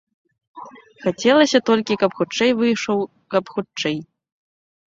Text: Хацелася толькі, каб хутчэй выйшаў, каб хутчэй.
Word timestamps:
Хацелася 1.03 1.59
толькі, 1.69 1.99
каб 2.05 2.11
хутчэй 2.21 2.51
выйшаў, 2.63 3.07
каб 3.37 3.43
хутчэй. 3.59 3.99